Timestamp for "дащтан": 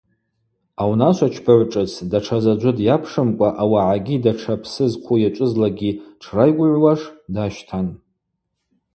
7.33-7.87